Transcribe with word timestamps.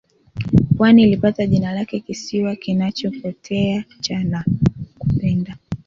Pwani 0.77 1.03
ilipata 1.03 1.45
jina 1.45 1.73
lake 1.73 1.99
kisiwa 1.99 2.55
kinachopotea 2.55 3.83
cha 3.99 4.19
Nakupenda 4.23 5.57